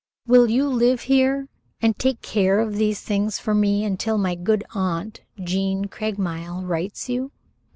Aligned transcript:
Will 0.25 0.49
you 0.49 0.67
live 0.67 1.01
here 1.01 1.47
and 1.79 1.95
take 1.95 2.23
care 2.23 2.59
of 2.59 2.77
these 2.77 3.01
things 3.01 3.37
for 3.37 3.53
me 3.53 3.85
until 3.85 4.17
my 4.17 4.33
good 4.33 4.63
aunt, 4.73 5.21
Jean 5.39 5.85
Craigmile, 5.85 6.63
writes 6.63 7.07
you? 7.07 7.31